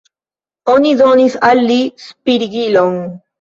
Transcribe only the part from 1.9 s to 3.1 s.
spirigilon.